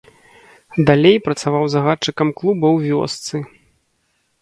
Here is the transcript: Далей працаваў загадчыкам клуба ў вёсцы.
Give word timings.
Далей 0.91 1.17
працаваў 1.27 1.63
загадчыкам 1.75 2.27
клуба 2.43 2.67
ў 2.75 2.77
вёсцы. 2.91 3.47